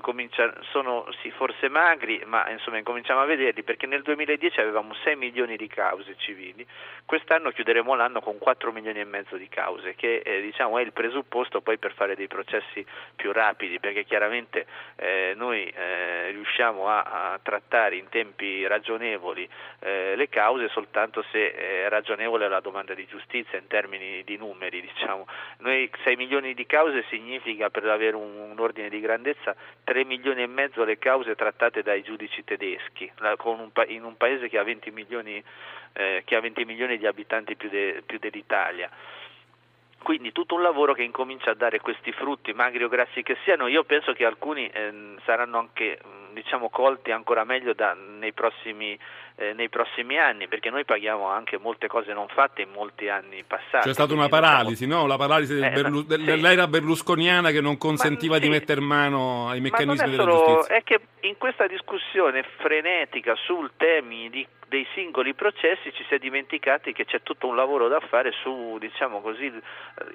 sono 0.70 1.06
sì, 1.22 1.30
forse 1.30 1.68
magri, 1.68 2.22
ma 2.26 2.48
insomma 2.50 2.78
incominciamo 2.78 3.20
a 3.20 3.24
vederli 3.24 3.62
perché 3.62 3.86
nel 3.86 4.02
2010 4.02 4.60
avevamo 4.60 4.94
6 5.04 5.16
milioni 5.16 5.56
di 5.56 5.66
cause 5.66 6.14
civili, 6.18 6.66
quest'anno 7.04 7.50
chiuderemo 7.50 7.94
l'anno 7.94 8.20
con 8.20 8.38
4 8.38 8.72
milioni 8.72 9.00
e 9.00 9.04
mezzo 9.04 9.36
di 9.36 9.48
cause, 9.48 9.94
che 9.94 10.22
eh, 10.24 10.40
diciamo 10.40 10.78
è 10.78 10.82
il 10.82 10.92
presupposto 10.92 11.60
poi 11.60 11.78
per 11.78 11.94
fare 11.98 12.14
dei 12.14 12.28
processi 12.28 12.86
più 13.16 13.32
rapidi, 13.32 13.80
perché 13.80 14.04
chiaramente 14.04 14.66
eh, 14.96 15.32
noi 15.36 15.68
eh, 15.68 16.30
riusciamo 16.30 16.86
a, 16.86 17.32
a 17.32 17.40
trattare 17.42 17.96
in 17.96 18.08
tempi 18.08 18.64
ragionevoli 18.66 19.48
eh, 19.80 20.14
le 20.14 20.28
cause 20.28 20.68
soltanto 20.68 21.24
se 21.32 21.52
è 21.52 21.88
ragionevole 21.88 22.48
la 22.48 22.60
domanda 22.60 22.94
di 22.94 23.06
giustizia 23.06 23.58
in 23.58 23.66
termini 23.66 24.22
di 24.24 24.36
numeri, 24.36 24.80
diciamo. 24.80 25.26
Noi 25.58 25.90
6 26.04 26.16
milioni 26.16 26.54
di 26.54 26.66
cause 26.66 27.04
significa 27.08 27.68
per 27.68 27.84
avere 27.84 28.14
un, 28.14 28.50
un 28.50 28.58
ordine 28.58 28.88
di 28.88 29.00
grandezza 29.00 29.56
3 29.84 30.04
milioni 30.04 30.42
e 30.42 30.46
mezzo 30.46 30.84
le 30.84 30.98
cause 30.98 31.34
trattate 31.34 31.82
dai 31.82 32.02
giudici 32.02 32.44
tedeschi, 32.44 33.10
la, 33.16 33.34
un, 33.44 33.70
in 33.88 34.04
un 34.04 34.16
paese 34.16 34.48
che 34.48 34.58
ha 34.58 34.62
20 34.62 34.90
milioni, 34.92 35.42
eh, 35.94 36.22
che 36.24 36.36
ha 36.36 36.40
20 36.40 36.64
milioni 36.64 36.98
di 36.98 37.06
abitanti 37.06 37.56
più, 37.56 37.68
de, 37.68 38.02
più 38.06 38.18
dell'Italia. 38.18 38.88
Quindi 40.02 40.32
tutto 40.32 40.54
un 40.54 40.62
lavoro 40.62 40.94
che 40.94 41.02
incomincia 41.02 41.50
a 41.50 41.54
dare 41.54 41.80
questi 41.80 42.12
frutti, 42.12 42.52
magri 42.52 42.82
o 42.84 42.88
grassi 42.88 43.22
che 43.22 43.36
siano, 43.44 43.66
io 43.66 43.84
penso 43.84 44.12
che 44.12 44.24
alcuni 44.24 44.68
eh, 44.68 45.16
saranno 45.24 45.58
anche 45.58 45.98
diciamo, 46.32 46.70
colti 46.70 47.10
ancora 47.10 47.44
meglio 47.44 47.74
da, 47.74 47.94
nei, 47.94 48.32
prossimi, 48.32 48.98
eh, 49.38 49.52
nei, 49.54 49.68
prossimi, 49.68 50.18
anni, 50.18 50.48
perché 50.48 50.68
noi 50.68 50.84
paghiamo 50.84 51.28
anche 51.28 51.58
molte 51.58 51.86
cose 51.86 52.12
non 52.12 52.26
fatte 52.28 52.62
in 52.62 52.70
molti 52.70 53.08
anni 53.08 53.44
passati. 53.46 53.86
C'è 53.86 53.92
stata 53.92 54.12
una 54.12 54.28
paralisi, 54.28 54.84
no? 54.86 55.06
La 55.06 55.16
paralisi 55.16 55.56
Eh, 55.58 55.70
Berlu- 55.70 56.10
sì. 56.10 56.24
dell'era 56.24 56.66
berlusconiana 56.66 57.50
che 57.52 57.60
non 57.60 57.78
consentiva 57.78 58.34
Ma, 58.34 58.38
di 58.40 58.46
sì. 58.46 58.50
mettere 58.50 58.80
mano 58.80 59.48
ai 59.48 59.60
meccanismi 59.60 59.96
Ma 59.96 60.04
non 60.04 60.12
è 60.12 60.16
della 60.16 60.22
solo, 60.30 60.54
giustizia. 60.54 60.76
è 60.76 60.82
che 60.82 61.00
in 61.20 61.36
questa 61.38 61.66
discussione 61.68 62.42
frenetica 62.58 63.34
sul 63.36 63.70
temi 63.76 64.28
di, 64.28 64.44
dei 64.66 64.86
singoli 64.94 65.34
processi 65.34 65.92
ci 65.92 66.04
si 66.08 66.14
è 66.14 66.18
dimenticati 66.18 66.92
che 66.92 67.04
c'è 67.04 67.22
tutto 67.22 67.46
un 67.46 67.54
lavoro 67.56 67.86
da 67.88 68.00
fare 68.00 68.32
su 68.42 68.76
diciamo 68.80 69.20
così, 69.20 69.52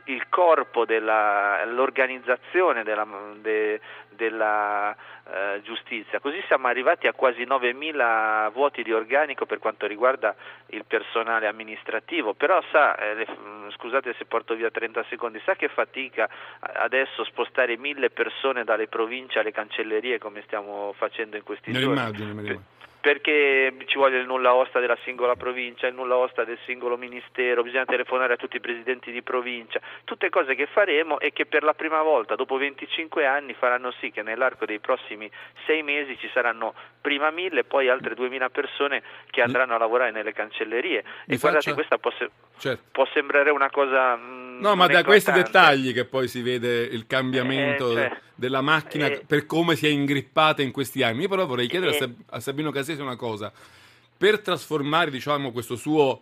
il 0.05 0.29
corpo 0.29 0.85
dell'organizzazione 0.85 2.83
della, 2.83 3.07
de, 3.41 3.79
della 4.09 4.95
eh, 5.25 5.61
giustizia. 5.63 6.19
Così 6.19 6.41
siamo 6.47 6.67
arrivati 6.67 7.07
a 7.07 7.13
quasi 7.13 7.43
9.000 7.43 8.51
vuoti 8.51 8.83
di 8.83 8.91
organico 9.13 9.45
per 9.45 9.59
quanto 9.59 9.85
riguarda 9.85 10.35
il 10.67 10.83
personale 10.85 11.47
amministrativo, 11.47 12.33
però 12.33 12.61
sa, 12.71 12.95
eh, 12.97 13.13
le, 13.13 13.27
scusate 13.69 14.15
se 14.17 14.25
porto 14.25 14.55
via 14.55 14.71
30 14.71 15.05
secondi, 15.09 15.39
sa 15.45 15.55
che 15.55 15.67
fatica 15.67 16.27
adesso 16.59 17.23
spostare 17.23 17.77
mille 17.77 18.09
persone 18.09 18.63
dalle 18.63 18.87
province 18.87 19.39
alle 19.39 19.51
cancellerie 19.51 20.17
come 20.17 20.41
stiamo 20.45 20.93
facendo 20.97 21.37
in 21.37 21.43
questi 21.43 21.71
me 21.71 21.79
giorni? 21.79 21.99
Immagino, 21.99 22.33
me 22.33 22.61
perché 23.03 23.75
ci 23.87 23.97
vuole 23.97 24.17
il 24.17 24.25
nulla 24.25 24.53
osta 24.53 24.79
della 24.79 24.97
singola 25.03 25.35
provincia, 25.35 25.87
il 25.87 25.93
nulla 25.93 26.15
osta 26.15 26.45
del 26.45 26.57
singolo 26.63 26.95
ministero, 26.95 27.61
bisogna 27.61 27.83
telefonare 27.83 28.31
a 28.31 28.37
tutti 28.37 28.55
i 28.55 28.61
presidenti 28.61 29.11
di 29.11 29.21
provincia, 29.21 29.81
tutte 30.05 30.29
cose 30.29 30.55
che 30.55 30.67
faremo 30.67 31.19
e 31.19 31.33
che 31.33 31.45
per 31.45 31.63
la 31.63 31.73
prima 31.73 32.01
volta 32.01 32.35
dopo 32.35 32.55
25 32.55 33.25
anni 33.25 33.55
faranno 33.55 33.91
sì 33.99 34.09
che 34.09 34.21
nell'arco 34.21 34.65
dei 34.65 34.79
prossimi 34.79 35.29
sei 35.65 35.83
mesi 35.83 36.17
ci 36.17 36.29
saranno 36.31 36.73
prima 37.01 37.29
mille 37.29 37.59
e 37.59 37.63
poi 37.65 37.89
altre 37.89 38.15
2000 38.15 38.49
persone 38.49 39.03
che 39.29 39.41
andranno 39.41 39.75
a 39.75 39.79
lavorare 39.79 40.11
nelle 40.11 40.31
cancellerie 40.31 41.03
Mi 41.25 41.35
e 41.35 41.37
guardate 41.39 41.71
faccia... 41.71 41.73
questa 41.73 41.97
può, 41.97 42.11
se... 42.11 42.29
certo. 42.57 42.83
può, 42.89 43.05
sembrare 43.07 43.49
una 43.49 43.69
cosa... 43.69 44.17
No, 44.59 44.75
ma 44.75 44.87
da 44.87 45.03
questi 45.03 45.31
dettagli 45.31 45.93
che 45.93 46.05
poi 46.05 46.27
si 46.27 46.41
vede 46.41 46.83
il 46.83 47.05
cambiamento 47.07 47.91
eh, 47.91 47.93
cioè, 47.93 48.17
della 48.35 48.61
macchina 48.61 49.07
eh, 49.07 49.23
per 49.25 49.45
come 49.45 49.75
si 49.75 49.87
è 49.87 49.89
ingrippata 49.89 50.61
in 50.61 50.71
questi 50.71 51.03
anni. 51.03 51.23
Io 51.23 51.29
però 51.29 51.45
vorrei 51.45 51.67
chiedere 51.67 51.91
eh, 51.91 51.95
a, 51.95 51.99
Sab- 51.99 52.21
a 52.27 52.39
Sabino 52.39 52.71
Casese 52.71 53.01
una 53.01 53.15
cosa. 53.15 53.51
Per 54.17 54.39
trasformare 54.39 55.11
diciamo, 55.11 55.51
questo 55.51 55.75
suo 55.75 56.21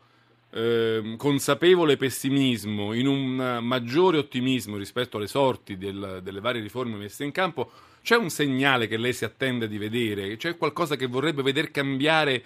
eh, 0.52 1.16
consapevole 1.18 1.98
pessimismo 1.98 2.94
in 2.94 3.08
un 3.08 3.60
maggiore 3.62 4.18
ottimismo 4.18 4.78
rispetto 4.78 5.18
alle 5.18 5.28
sorti 5.28 5.78
del, 5.78 6.20
delle 6.24 6.40
varie 6.40 6.62
riforme 6.62 6.98
messe 6.98 7.24
in 7.24 7.32
campo, 7.32 7.72
c'è 8.02 8.16
un 8.16 8.30
segnale 8.30 8.88
che 8.88 8.98
lei 8.98 9.14
si 9.14 9.24
attende 9.24 9.68
di 9.68 9.78
vedere? 9.78 10.36
C'è 10.36 10.58
qualcosa 10.58 10.96
che 10.96 11.06
vorrebbe 11.06 11.44
veder 11.44 11.72
cambiare 11.72 12.44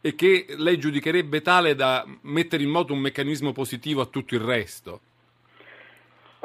e 0.00 0.14
che 0.14 0.46
lei 0.56 0.78
giudicherebbe 0.78 1.40
tale 1.42 1.74
da 1.74 2.04
mettere 2.22 2.62
in 2.62 2.70
moto 2.70 2.92
un 2.92 2.98
meccanismo 2.98 3.52
positivo 3.52 4.00
a 4.00 4.06
tutto 4.06 4.34
il 4.34 4.40
resto? 4.40 5.00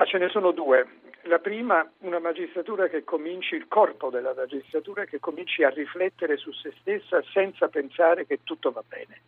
Ma 0.02 0.08
ce 0.08 0.18
ne 0.18 0.30
sono 0.30 0.50
due. 0.50 0.88
La 1.26 1.38
prima, 1.38 1.88
una 2.00 2.18
magistratura 2.18 2.88
che 2.88 3.04
cominci, 3.04 3.54
il 3.54 3.68
corpo 3.68 4.10
della 4.10 4.34
magistratura 4.36 5.06
che 5.06 5.20
cominci 5.20 5.64
a 5.64 5.70
riflettere 5.70 6.38
su 6.38 6.52
se 6.54 6.74
stessa 6.80 7.22
senza 7.32 7.68
pensare 7.68 8.26
che 8.26 8.40
tutto 8.44 8.72
va 8.72 8.84
bene. 8.88 9.22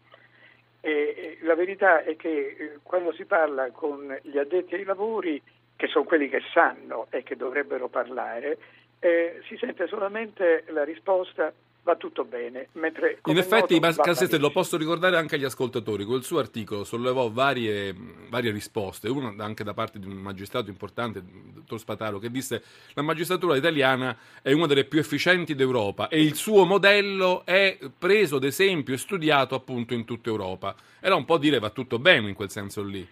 E 0.81 1.37
la 1.43 1.53
verità 1.53 2.01
è 2.01 2.15
che 2.15 2.79
quando 2.81 3.13
si 3.13 3.25
parla 3.25 3.69
con 3.69 4.17
gli 4.23 4.39
addetti 4.39 4.73
ai 4.73 4.83
lavori, 4.83 5.39
che 5.75 5.85
sono 5.85 6.05
quelli 6.05 6.27
che 6.27 6.41
sanno 6.51 7.05
e 7.11 7.21
che 7.21 7.35
dovrebbero 7.35 7.87
parlare, 7.87 8.57
eh, 8.97 9.41
si 9.45 9.55
sente 9.57 9.85
solamente 9.85 10.63
la 10.69 10.83
risposta 10.83 11.53
va 11.83 11.95
tutto 11.95 12.23
bene. 12.23 12.69
Mentre, 12.73 13.19
in 13.25 13.37
effetti, 13.37 13.79
Cassese, 13.79 14.37
lo 14.37 14.51
posso 14.51 14.77
ricordare 14.77 15.17
anche 15.17 15.35
agli 15.35 15.43
ascoltatori, 15.43 16.05
quel 16.05 16.23
suo 16.23 16.39
articolo 16.39 16.83
sollevò 16.83 17.29
varie, 17.29 17.93
varie, 18.29 18.51
risposte, 18.51 19.09
una 19.09 19.33
anche 19.43 19.63
da 19.63 19.73
parte 19.73 19.99
di 19.99 20.07
un 20.07 20.13
magistrato 20.13 20.69
importante, 20.69 21.19
il 21.19 21.25
dottor 21.25 21.79
Spataro, 21.79 22.19
che 22.19 22.31
disse 22.31 22.63
la 22.93 23.01
magistratura 23.01 23.55
italiana 23.55 24.17
è 24.41 24.51
una 24.53 24.67
delle 24.67 24.85
più 24.85 24.99
efficienti 24.99 25.55
d'Europa 25.55 26.07
e 26.07 26.21
il 26.21 26.35
suo 26.35 26.65
modello 26.65 27.45
è 27.45 27.77
preso 27.97 28.37
ad 28.37 28.43
esempio 28.43 28.93
e 28.93 28.97
studiato 28.97 29.55
appunto 29.55 29.93
in 29.93 30.05
tutta 30.05 30.29
Europa. 30.29 30.75
Era 30.99 31.15
un 31.15 31.25
po' 31.25 31.37
dire 31.37 31.59
va 31.59 31.69
tutto 31.69 31.99
bene 31.99 32.29
in 32.29 32.35
quel 32.35 32.49
senso 32.49 32.81
lì. 32.81 33.07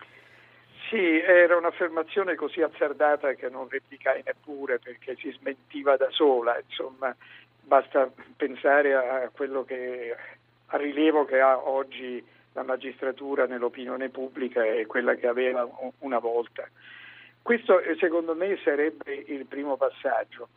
Sì, 0.89 1.21
era 1.21 1.55
un'affermazione 1.55 2.35
così 2.35 2.61
azzardata 2.61 3.33
che 3.35 3.47
non 3.47 3.69
replicai 3.69 4.23
neppure 4.25 4.77
perché 4.77 5.15
si 5.17 5.31
smentiva 5.39 5.95
da 5.95 6.09
sola, 6.11 6.59
insomma 6.67 7.15
basta 7.71 8.11
pensare 8.35 8.93
a 8.93 9.29
quello 9.29 9.63
che 9.63 10.13
a 10.73 10.77
rilievo 10.77 11.23
che 11.23 11.39
ha 11.39 11.57
oggi 11.57 12.21
la 12.51 12.63
magistratura 12.63 13.45
nell'opinione 13.45 14.09
pubblica 14.09 14.61
e 14.65 14.85
quella 14.85 15.15
che 15.15 15.27
aveva 15.27 15.65
una 15.99 16.19
volta. 16.19 16.67
Questo 17.41 17.79
eh, 17.79 17.95
secondo 17.95 18.35
me 18.35 18.59
sarebbe 18.61 19.13
il 19.13 19.45
primo 19.45 19.77
passaggio. 19.77 20.49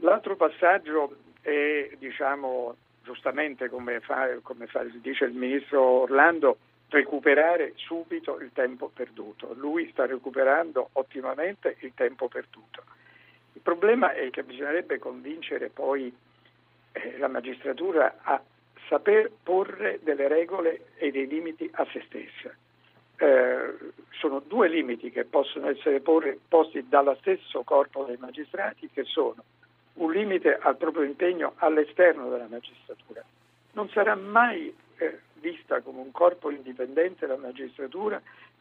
L'altro 0.00 0.36
passaggio 0.36 1.16
è, 1.40 1.90
diciamo, 1.98 2.76
giustamente 3.02 3.70
come, 3.70 4.00
fa, 4.00 4.28
come 4.42 4.66
fa, 4.66 4.84
dice 5.00 5.24
il 5.24 5.32
ministro 5.32 5.80
Orlando, 6.02 6.58
recuperare 6.90 7.72
subito 7.76 8.38
il 8.40 8.50
tempo 8.52 8.90
perduto. 8.92 9.54
Lui 9.54 9.88
sta 9.90 10.04
recuperando 10.04 10.90
ottimamente 10.92 11.76
il 11.80 11.92
tempo 11.94 12.28
perduto. 12.28 12.82
Il 13.54 13.62
problema 13.62 14.12
è 14.12 14.28
che 14.28 14.42
bisognerebbe 14.42 14.98
convincere 14.98 15.70
poi 15.70 16.14
la 17.18 17.28
magistratura 17.28 18.18
a 18.22 18.42
saper 18.88 19.30
porre 19.42 20.00
delle 20.02 20.28
regole 20.28 20.86
e 20.96 21.10
dei 21.10 21.26
limiti 21.26 21.68
a 21.74 21.86
se 21.90 22.02
stessa. 22.06 22.54
Eh, 23.16 23.92
sono 24.10 24.40
due 24.40 24.68
limiti 24.68 25.10
che 25.10 25.24
possono 25.24 25.68
essere 25.68 26.00
porre, 26.00 26.38
posti 26.48 26.86
dallo 26.88 27.16
stesso 27.20 27.62
corpo 27.62 28.04
dei 28.04 28.16
magistrati 28.18 28.88
che 28.92 29.04
sono 29.04 29.44
un 29.94 30.10
limite 30.10 30.56
al 30.58 30.76
proprio 30.76 31.04
impegno 31.04 31.54
all'esterno 31.56 32.28
della 32.30 32.46
magistratura. 32.48 33.22
Non 33.72 33.88
sarà 33.90 34.14
mai 34.14 34.74
eh, 34.96 35.20
vista 35.34 35.80
come 35.80 36.00
un 36.00 36.10
corpo 36.10 36.50
indipendente 36.50 37.26
la 37.26 37.36
magistratura 37.36 38.20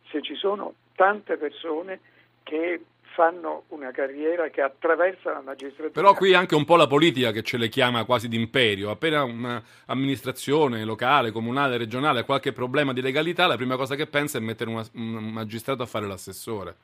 se 0.10 0.22
ci 0.22 0.36
sono 0.36 0.74
tante 0.96 1.38
persone 1.38 2.00
che 2.44 2.82
fanno 3.14 3.64
una 3.70 3.92
carriera 3.92 4.50
che 4.50 4.62
attraversa 4.62 5.32
la 5.34 5.42
magistratura. 5.42 5.92
Però 5.92 6.14
qui 6.14 6.34
anche 6.34 6.56
un 6.56 6.66
po' 6.66 6.76
la 6.76 6.88
politica 6.88 7.32
che 7.32 7.44
ce 7.44 7.58
le 7.58 7.70
chiama 7.70 8.06
quasi 8.06 8.28
d'imperio. 8.28 8.90
Appena 8.90 9.24
un'amministrazione 9.24 10.84
locale, 10.84 11.32
comunale, 11.32 11.78
regionale 11.78 12.22
ha 12.22 12.24
qualche 12.24 12.54
problema 12.54 12.94
di 12.94 13.02
legalità, 13.02 13.48
la 13.48 13.58
prima 13.58 13.76
cosa 13.76 13.96
che 13.96 14.08
pensa 14.08 14.38
è 14.38 14.42
mettere 14.42 14.70
una, 14.70 14.86
un 14.94 15.32
magistrato 15.32 15.84
a 15.84 15.86
fare 15.86 16.08
l'assessore. 16.08 16.76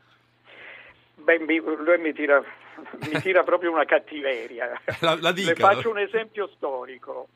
Beh, 1.15 1.39
lui 1.39 1.97
mi 1.99 2.13
tira, 2.13 2.41
mi 3.11 3.21
tira 3.21 3.43
proprio 3.43 3.71
una 3.71 3.85
cattiveria. 3.85 4.79
La, 5.01 5.17
la 5.19 5.31
dica. 5.31 5.49
Le 5.49 5.55
faccio 5.55 5.89
un 5.89 5.99
esempio 5.99 6.49
storico. 6.55 7.27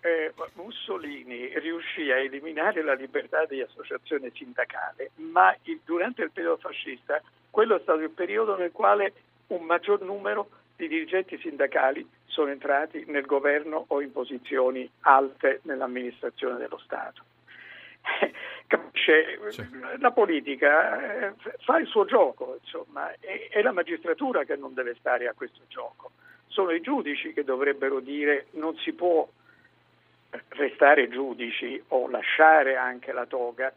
Eh, 0.00 0.32
Mussolini 0.54 1.50
riuscì 1.58 2.12
a 2.12 2.18
eliminare 2.18 2.82
la 2.82 2.94
libertà 2.94 3.44
di 3.44 3.60
associazione 3.60 4.30
sindacale, 4.32 5.10
ma 5.16 5.54
il, 5.64 5.80
durante 5.84 6.22
il 6.22 6.30
periodo 6.30 6.58
fascista 6.58 7.20
quello 7.56 7.76
è 7.76 7.80
stato 7.80 8.00
il 8.00 8.10
periodo 8.10 8.54
nel 8.54 8.70
quale 8.70 9.14
un 9.46 9.62
maggior 9.62 10.02
numero 10.02 10.50
di 10.76 10.88
dirigenti 10.88 11.38
sindacali 11.38 12.06
sono 12.26 12.50
entrati 12.50 13.04
nel 13.06 13.24
governo 13.24 13.86
o 13.88 14.02
in 14.02 14.12
posizioni 14.12 14.86
alte 15.00 15.60
nell'amministrazione 15.62 16.58
dello 16.58 16.76
Stato. 16.76 17.22
Capisce, 18.66 19.38
la 20.00 20.10
politica 20.10 21.28
eh, 21.28 21.34
fa 21.60 21.78
il 21.78 21.86
suo 21.86 22.04
gioco, 22.04 22.58
insomma, 22.60 23.10
è 23.20 23.62
la 23.62 23.72
magistratura 23.72 24.44
che 24.44 24.56
non 24.56 24.74
deve 24.74 24.94
stare 24.98 25.26
a 25.26 25.32
questo 25.32 25.62
gioco. 25.68 26.10
Sono 26.48 26.72
i 26.72 26.82
giudici 26.82 27.32
che 27.32 27.42
dovrebbero 27.42 28.00
dire 28.00 28.48
non 28.50 28.76
si 28.76 28.92
può 28.92 29.26
restare 30.48 31.08
giudici 31.08 31.82
o 31.88 32.06
lasciare 32.10 32.76
anche 32.76 33.12
la 33.12 33.24
toga 33.24 33.72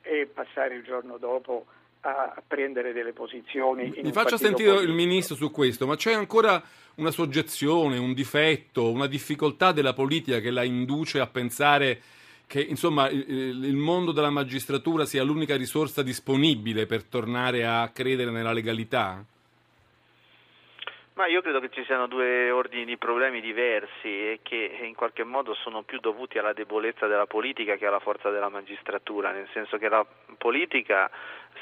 e 0.00 0.26
passare 0.32 0.76
il 0.76 0.84
giorno 0.84 1.18
dopo 1.18 1.66
a 2.02 2.42
prendere 2.46 2.92
delle 2.92 3.12
posizioni. 3.12 3.92
Mi 4.02 4.12
faccia 4.12 4.36
sentire 4.36 4.70
politico. 4.70 4.90
il 4.90 4.96
ministro 4.96 5.34
su 5.34 5.50
questo, 5.50 5.86
ma 5.86 5.96
c'è 5.96 6.12
ancora 6.12 6.62
una 6.96 7.10
soggezione, 7.10 7.98
un 7.98 8.14
difetto, 8.14 8.90
una 8.90 9.06
difficoltà 9.06 9.72
della 9.72 9.92
politica 9.92 10.40
che 10.40 10.50
la 10.50 10.62
induce 10.62 11.20
a 11.20 11.26
pensare 11.26 12.00
che 12.46 12.60
insomma, 12.62 13.08
il, 13.08 13.24
il 13.28 13.76
mondo 13.76 14.10
della 14.10 14.30
magistratura 14.30 15.04
sia 15.04 15.22
l'unica 15.22 15.56
risorsa 15.56 16.02
disponibile 16.02 16.84
per 16.84 17.04
tornare 17.04 17.64
a 17.64 17.88
credere 17.90 18.32
nella 18.32 18.52
legalità? 18.52 19.24
Ma 21.20 21.26
io 21.26 21.42
credo 21.42 21.60
che 21.60 21.68
ci 21.68 21.84
siano 21.84 22.06
due 22.06 22.50
ordini 22.50 22.86
di 22.86 22.96
problemi 22.96 23.42
diversi 23.42 24.08
e 24.08 24.40
che 24.42 24.78
in 24.80 24.94
qualche 24.94 25.22
modo 25.22 25.52
sono 25.52 25.82
più 25.82 26.00
dovuti 26.00 26.38
alla 26.38 26.54
debolezza 26.54 27.06
della 27.08 27.26
politica 27.26 27.76
che 27.76 27.84
alla 27.84 27.98
forza 27.98 28.30
della 28.30 28.48
magistratura, 28.48 29.30
nel 29.30 29.46
senso 29.52 29.76
che 29.76 29.90
la 29.90 30.02
politica 30.38 31.10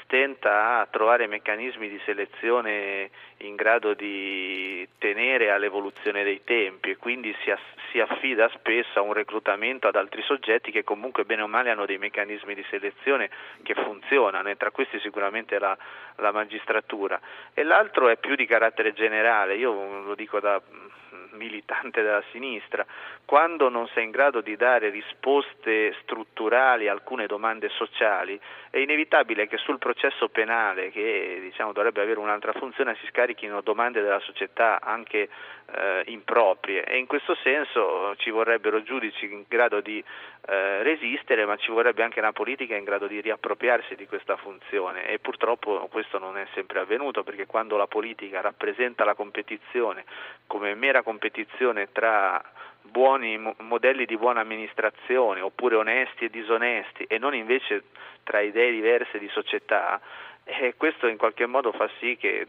stenta 0.03 0.79
a 0.79 0.85
trovare 0.85 1.27
meccanismi 1.27 1.89
di 1.89 1.99
selezione 2.05 3.09
in 3.39 3.55
grado 3.55 3.93
di 3.95 4.87
tenere 4.97 5.51
all'evoluzione 5.51 6.23
dei 6.23 6.41
tempi 6.45 6.91
e 6.91 6.95
quindi 6.95 7.35
si, 7.43 7.51
ass- 7.51 7.78
si, 7.91 7.99
affida 7.99 8.49
spesso 8.49 8.99
a 8.99 9.01
un 9.01 9.13
reclutamento 9.13 9.87
ad 9.87 9.95
altri 9.95 10.21
soggetti 10.23 10.71
che 10.71 10.83
comunque 10.83 11.25
bene 11.25 11.41
o 11.41 11.47
male 11.47 11.69
hanno 11.69 11.85
dei 11.85 11.97
meccanismi 11.97 12.53
di 12.53 12.65
selezione 12.69 13.29
che 13.63 13.73
funzionano 13.75 14.49
e 14.49 14.57
tra 14.57 14.71
questi 14.71 14.99
sicuramente 14.99 15.59
la, 15.59 15.77
la 16.17 16.31
magistratura. 16.31 17.19
E 17.53 17.63
l'altro 17.63 18.09
è 18.09 18.17
più 18.17 18.35
di 18.35 18.45
carattere 18.45 18.93
generale, 18.93 19.55
io 19.55 20.01
lo 20.03 20.15
dico 20.15 20.39
da 20.39 20.61
militante 21.39 22.01
della 22.01 22.21
sinistra, 22.31 22.85
quando 23.23 23.69
non 23.69 23.87
sei 23.93 24.03
in 24.03 24.11
grado 24.11 24.41
di 24.41 24.57
dare 24.57 24.89
risposte 24.89 25.95
strutturali 26.01 26.87
a 26.87 26.91
alcune 26.91 27.25
domande 27.25 27.69
sociali, 27.69 28.39
è 28.69 28.77
inevitabile 28.77 29.47
che 29.47 29.57
sul 29.57 29.79
processo 29.79 30.27
penale, 30.27 30.91
che 30.91 31.39
diciamo, 31.41 31.71
dovrebbe 31.71 32.01
avere 32.01 32.19
un'altra 32.19 32.51
funzione, 32.51 32.97
si 32.99 33.07
scarichino 33.07 33.61
domande 33.61 34.01
della 34.01 34.19
società 34.19 34.81
anche 34.81 35.29
eh, 35.71 36.03
improprie. 36.07 36.83
E 36.83 36.97
in 36.97 37.05
questo 37.07 37.35
senso 37.35 38.15
ci 38.17 38.29
vorrebbero 38.29 38.83
giudici 38.83 39.31
in 39.31 39.45
grado 39.47 39.79
di 39.79 40.03
eh, 40.47 40.83
resistere, 40.83 41.45
ma 41.45 41.55
ci 41.57 41.71
vorrebbe 41.71 42.03
anche 42.03 42.19
una 42.19 42.33
politica 42.33 42.75
in 42.75 42.83
grado 42.83 43.07
di 43.07 43.21
riappropriarsi 43.21 43.95
di 43.95 44.07
questa 44.07 44.35
funzione. 44.37 45.07
E 45.07 45.19
purtroppo 45.19 45.87
questo 45.91 46.19
non 46.19 46.37
è 46.37 46.45
sempre 46.53 46.79
avvenuto 46.79 47.23
perché 47.23 47.45
quando 47.45 47.77
la 47.77 47.87
politica 47.87 48.41
rappresenta 48.41 49.03
la 49.03 49.13
competizione 49.13 50.03
come 50.47 50.73
mera 50.73 51.03
competizione 51.03 51.28
tra 51.91 52.41
buoni 52.81 53.39
modelli 53.59 54.05
di 54.05 54.17
buona 54.17 54.41
amministrazione 54.41 55.41
oppure 55.41 55.75
onesti 55.75 56.25
e 56.25 56.29
disonesti 56.29 57.03
e 57.03 57.17
non 57.17 57.35
invece 57.35 57.83
tra 58.23 58.39
idee 58.39 58.71
diverse 58.71 59.19
di 59.19 59.29
società, 59.29 59.99
e 60.49 60.75
questo 60.75 61.07
in 61.07 61.17
qualche 61.17 61.45
modo 61.45 61.71
fa 61.71 61.89
sì 61.99 62.17
che 62.17 62.47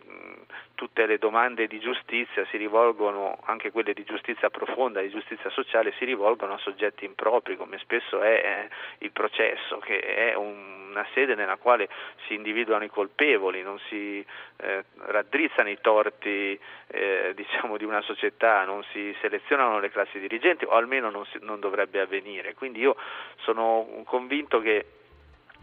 tutte 0.81 1.05
le 1.05 1.19
domande 1.19 1.67
di 1.67 1.79
giustizia 1.79 2.47
si 2.47 2.57
rivolgono, 2.57 3.39
anche 3.45 3.71
quelle 3.71 3.93
di 3.93 4.03
giustizia 4.05 4.49
profonda, 4.49 5.03
di 5.03 5.11
giustizia 5.11 5.51
sociale, 5.51 5.93
si 5.99 6.07
rivolgono 6.07 6.55
a 6.55 6.59
soggetti 6.59 7.05
impropri, 7.05 7.59
come 7.59 7.77
spesso 7.77 8.23
è 8.23 8.67
il 8.99 9.11
processo, 9.13 9.77
che 9.77 10.01
è 10.01 10.35
una 10.35 11.07
sede 11.13 11.35
nella 11.35 11.57
quale 11.57 11.91
si 12.27 12.33
individuano 12.33 12.85
i 12.85 12.89
colpevoli, 12.89 13.61
non 13.63 13.79
si 13.91 14.25
eh, 14.57 14.85
raddrizzano 14.97 15.69
i 15.69 15.79
torti 15.83 16.59
eh, 16.87 17.33
diciamo, 17.37 17.77
di 17.77 17.85
una 17.85 18.01
società, 18.01 18.65
non 18.65 18.83
si 18.93 19.15
selezionano 19.21 19.81
le 19.81 19.91
classi 19.91 20.19
dirigenti, 20.19 20.65
o 20.65 20.71
almeno 20.71 21.11
non, 21.11 21.27
si, 21.27 21.39
non 21.43 21.61
dovrebbe 21.61 22.01
avvenire. 22.01 22.55
Quindi 22.55 22.81
io 22.81 22.97
sono 23.37 24.03
convinto 24.07 24.63
che 24.63 24.87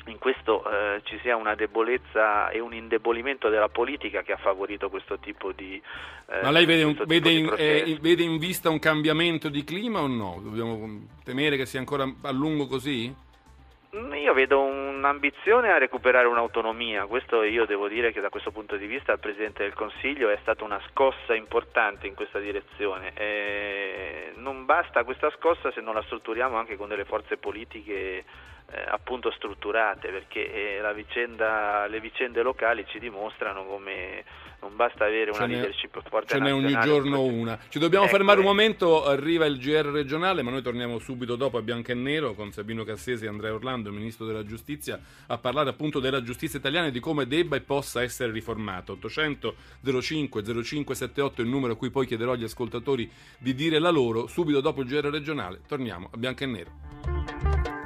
in 0.09 0.17
questo 0.19 0.63
eh, 0.69 1.01
ci 1.03 1.19
sia 1.21 1.35
una 1.35 1.55
debolezza 1.55 2.49
e 2.49 2.59
un 2.59 2.73
indebolimento 2.73 3.49
della 3.49 3.69
politica 3.69 4.21
che 4.21 4.33
ha 4.33 4.37
favorito 4.37 4.89
questo 4.89 5.17
tipo 5.19 5.51
di 5.51 5.81
eh, 6.27 6.41
Ma 6.41 6.51
lei 6.51 6.65
vede, 6.65 6.83
un, 6.83 7.03
vede, 7.05 7.29
in, 7.29 7.53
eh, 7.57 7.97
vede, 8.01 8.23
in, 8.23 8.37
vista 8.37 8.69
un 8.69 8.79
cambiamento 8.79 9.49
di 9.49 9.63
clima 9.63 10.01
o 10.01 10.07
no? 10.07 10.39
Dobbiamo 10.41 11.07
temere 11.23 11.57
che 11.57 11.65
sia 11.65 11.79
ancora 11.79 12.03
a 12.21 12.31
lungo 12.31 12.67
così? 12.67 13.13
Mm, 13.95 14.13
io 14.13 14.33
vedo 14.33 14.61
un'ambizione 14.61 15.71
a 15.71 15.77
recuperare 15.77 16.27
un'autonomia, 16.27 17.05
questo 17.05 17.43
io 17.43 17.65
devo 17.65 17.87
dire 17.87 18.11
che 18.11 18.19
da 18.19 18.29
questo 18.29 18.51
punto 18.51 18.75
di 18.75 18.85
vista 18.85 19.13
il 19.13 19.19
Presidente 19.19 19.63
del 19.63 19.73
Consiglio 19.73 20.29
è 20.29 20.37
stata 20.41 20.65
una 20.65 20.81
scossa 20.89 21.33
importante 21.33 22.05
in 22.07 22.13
questa 22.13 22.39
direzione. 22.39 23.13
E 23.13 24.33
non 24.35 24.65
basta 24.65 25.05
questa 25.05 25.31
scossa 25.31 25.71
se 25.71 25.79
non 25.79 25.93
la 25.93 26.03
strutturiamo 26.03 26.57
anche 26.57 26.75
con 26.75 26.89
delle 26.89 27.05
forze 27.05 27.37
politiche 27.37 28.25
eh, 28.69 28.83
appunto 28.89 29.31
strutturate 29.31 30.09
perché 30.09 30.79
eh, 30.79 30.93
vicenda, 30.93 31.87
le 31.87 32.01
vicende 32.01 32.41
locali 32.41 32.85
ci 32.87 32.99
dimostrano 32.99 33.63
come 33.63 34.25
non 34.59 34.75
basta 34.75 35.05
avere 35.05 35.31
una 35.31 35.45
leadership 35.45 36.01
forte 36.09 36.33
ce 36.33 36.39
n'è 36.39 36.51
ogni 36.51 36.77
giorno 36.81 37.21
una. 37.21 37.57
Ci 37.69 37.79
dobbiamo 37.79 38.05
ecco, 38.05 38.15
fermare 38.15 38.39
un 38.39 38.45
momento 38.45 39.05
arriva 39.05 39.45
il 39.45 39.57
GR 39.57 39.85
regionale 39.85 40.41
ma 40.41 40.51
noi 40.51 40.61
torniamo 40.61 40.99
subito 40.99 41.35
dopo 41.35 41.57
a 41.57 41.61
Bianco 41.61 41.91
e 41.91 41.93
Nero 41.93 42.33
con 42.33 42.51
Sabino 42.51 42.83
Cassesi 42.83 43.25
e 43.25 43.27
Andrea 43.27 43.53
Orlando 43.53 43.89
il 43.89 43.95
ministro 43.95 44.25
della 44.25 44.43
giustizia 44.43 44.99
a 45.27 45.37
parlare 45.37 45.69
appunto 45.69 45.99
della 45.99 46.21
giustizia 46.21 46.59
italiana 46.59 46.87
e 46.87 46.91
di 46.91 46.99
come 46.99 47.27
debba 47.27 47.55
e 47.55 47.61
possa 47.61 48.01
essere 48.01 48.31
riformata 48.31 48.91
800 48.93 49.55
05 50.01 50.43
0578 50.43 51.41
è 51.41 51.43
il 51.45 51.49
numero 51.49 51.73
a 51.73 51.75
cui 51.77 51.91
poi 51.91 52.05
chiederò 52.05 52.33
agli 52.33 52.43
ascoltatori 52.43 53.09
di 53.37 53.53
dire 53.53 53.79
la 53.79 53.91
loro. 53.91 54.27
Subito 54.27 54.59
dopo 54.59 54.81
il 54.81 54.87
GR 54.87 55.09
regionale 55.09 55.61
torniamo 55.67 56.09
a 56.11 56.17
Bianco 56.17 56.43
e 56.43 56.47
Nero 56.47 57.76